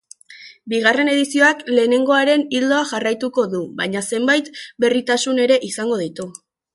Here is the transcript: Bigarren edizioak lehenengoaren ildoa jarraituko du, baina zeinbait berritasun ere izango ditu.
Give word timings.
Bigarren 0.71 1.09
edizioak 1.11 1.59
lehenengoaren 1.79 2.45
ildoa 2.59 2.79
jarraituko 2.93 3.45
du, 3.53 3.61
baina 3.83 4.03
zeinbait 4.09 4.49
berritasun 4.87 5.43
ere 5.45 5.61
izango 5.73 6.01
ditu. 6.05 6.27